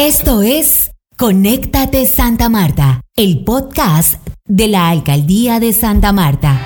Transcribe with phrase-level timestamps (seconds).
[0.00, 4.14] Esto es Conéctate Santa Marta, el podcast
[4.46, 6.58] de la Alcaldía de Santa Marta.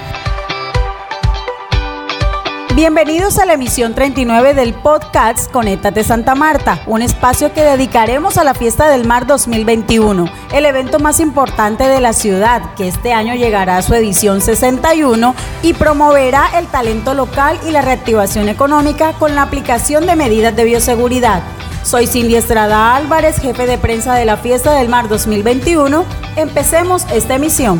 [2.77, 8.45] Bienvenidos a la emisión 39 del podcast Conéctate Santa Marta, un espacio que dedicaremos a
[8.45, 13.35] la Fiesta del Mar 2021, el evento más importante de la ciudad, que este año
[13.35, 19.35] llegará a su edición 61 y promoverá el talento local y la reactivación económica con
[19.35, 21.43] la aplicación de medidas de bioseguridad.
[21.85, 26.07] Soy Cindy Estrada Álvarez, jefe de prensa de la Fiesta del Mar 2021.
[26.35, 27.79] Empecemos esta emisión.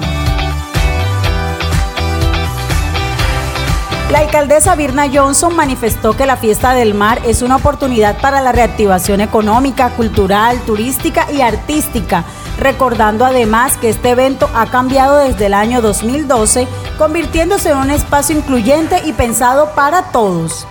[4.11, 8.53] La alcaldesa Birna Johnson manifestó que la Fiesta del Mar es una oportunidad para la
[8.53, 12.25] reactivación económica, cultural, turística y artística,
[12.59, 18.37] recordando además que este evento ha cambiado desde el año 2012, convirtiéndose en un espacio
[18.37, 20.67] incluyente y pensado para todos.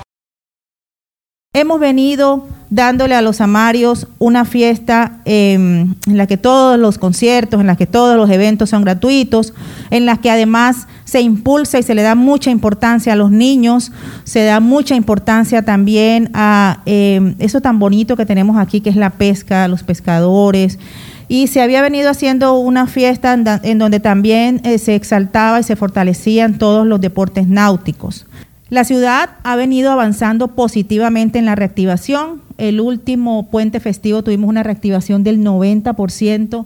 [1.55, 7.61] Hemos venido dándole a los amarios una fiesta em, en la que todos los conciertos,
[7.61, 9.53] en la que todos los eventos son gratuitos,
[9.91, 13.91] en la que además se impulsa y se le da mucha importancia a los niños,
[14.23, 18.95] se da mucha importancia también a em, eso tan bonito que tenemos aquí, que es
[18.95, 20.79] la pesca, los pescadores.
[21.27, 25.75] Y se había venido haciendo una fiesta en, donde también eh, se exaltaba y se
[25.75, 28.25] fortalecían todos los deportes náuticos.
[28.69, 32.41] La ciudad ha venido avanzando positivamente en la reactivación.
[32.57, 36.65] El último puente festivo tuvimos una reactivación del 90%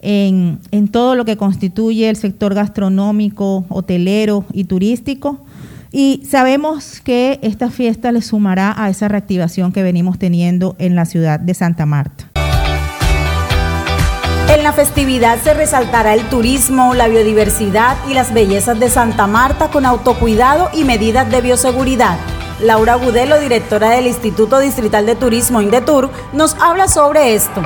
[0.00, 5.44] en, en todo lo que constituye el sector gastronómico, hotelero y turístico.
[5.92, 11.04] Y sabemos que esta fiesta le sumará a esa reactivación que venimos teniendo en la
[11.04, 12.35] ciudad de Santa Marta.
[14.48, 19.68] En la festividad se resaltará el turismo, la biodiversidad y las bellezas de Santa Marta
[19.68, 22.16] con autocuidado y medidas de bioseguridad.
[22.60, 27.60] Laura Gudelo, directora del Instituto Distrital de Turismo Indetur, nos habla sobre esto.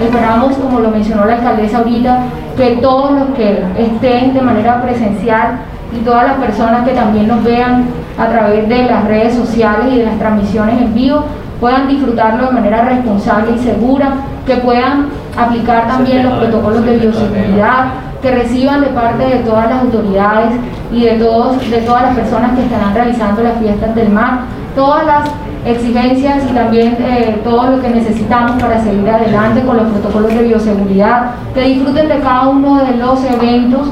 [0.00, 2.24] Esperamos, como lo mencionó la alcaldesa ahorita,
[2.56, 5.60] que todos los que estén de manera presencial
[5.92, 7.84] y todas las personas que también nos vean
[8.18, 11.24] a través de las redes sociales y de las transmisiones en vivo
[11.60, 14.12] puedan disfrutarlo de manera responsable y segura,
[14.46, 17.86] que puedan aplicar también los protocolos de bioseguridad,
[18.22, 20.52] que reciban de parte de todas las autoridades
[20.92, 24.40] y de, todos, de todas las personas que estarán realizando las fiestas del mar,
[24.74, 25.30] todas las
[25.64, 30.42] exigencias y también eh, todo lo que necesitamos para seguir adelante con los protocolos de
[30.42, 33.88] bioseguridad, que disfruten de cada uno de los eventos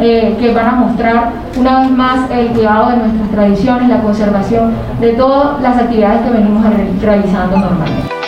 [0.00, 4.72] eh, que van a mostrar una vez más el cuidado de nuestras tradiciones, la conservación
[5.00, 6.64] de todas las actividades que venimos
[7.00, 8.23] realizando normalmente.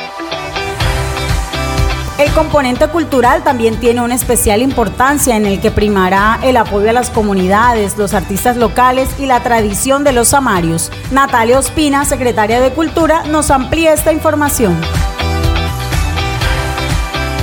[2.18, 6.94] El componente cultural también tiene una especial importancia en el que primará el apoyo a
[6.94, 10.90] las comunidades, los artistas locales y la tradición de los samarios.
[11.10, 14.80] Natalia Ospina, secretaria de Cultura, nos amplía esta información.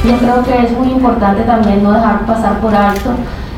[0.04, 3.12] Yo creo que es muy importante también no dejar pasar por alto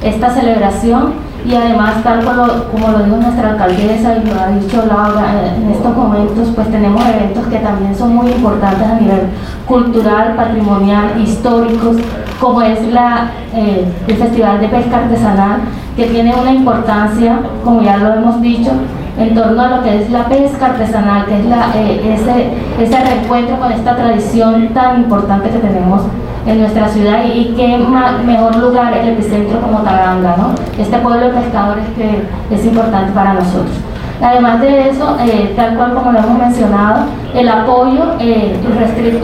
[0.05, 5.33] esta celebración y además tal como, lo dijo nuestra alcaldesa y lo ha dicho Laura,
[5.33, 9.21] eh, en estos momentos pues tenemos eventos que también son muy importantes a nivel
[9.67, 11.97] cultural, patrimonial, históricos,
[12.39, 15.61] como es la, eh, el Festival de Pesca Artesanal,
[15.95, 18.71] que tiene una importancia, como ya lo hemos dicho,
[19.17, 22.99] en torno a lo que es la pesca artesanal, que es la, eh, ese, ese
[22.99, 26.01] reencuentro con esta tradición tan importante que tenemos
[26.45, 27.78] en nuestra ciudad y, qué
[28.25, 30.53] mejor lugar el epicentro como Taganga, ¿no?
[30.78, 32.23] este pueblo de pescadores que
[32.53, 33.75] es importante para nosotros.
[34.22, 38.56] Además de eso, eh, tal cual como lo hemos mencionado, el apoyo eh,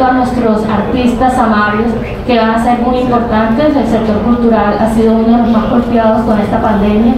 [0.04, 1.92] a nuestros artistas amarios,
[2.28, 3.76] que van a ser muy importantes.
[3.76, 7.14] El sector cultural ha sido uno de los más golpeados con esta pandemia.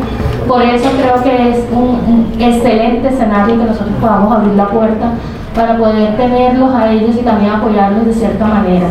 [0.47, 5.11] Por eso creo que es un excelente escenario que nosotros podamos abrir la puerta
[5.55, 8.87] para poder tenerlos a ellos y también apoyarlos de cierta manera.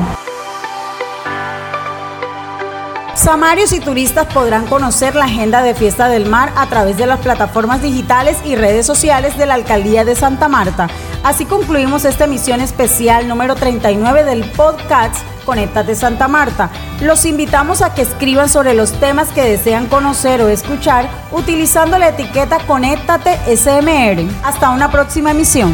[3.22, 7.20] Samarios y turistas podrán conocer la agenda de Fiesta del Mar a través de las
[7.20, 10.88] plataformas digitales y redes sociales de la Alcaldía de Santa Marta.
[11.22, 15.14] Así concluimos esta emisión especial número 39 del podcast
[15.46, 16.72] Conéctate Santa Marta.
[17.00, 22.08] Los invitamos a que escriban sobre los temas que desean conocer o escuchar utilizando la
[22.08, 24.28] etiqueta Conéctate SMR.
[24.42, 25.72] Hasta una próxima emisión.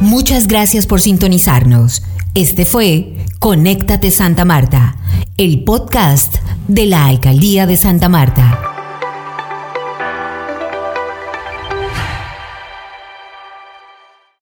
[0.00, 2.02] Muchas gracias por sintonizarnos.
[2.34, 4.96] Este fue Conéctate Santa Marta
[5.36, 6.36] el podcast
[6.68, 8.75] de la Alcaldía de Santa Marta.